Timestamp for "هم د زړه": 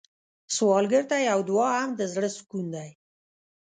1.81-2.29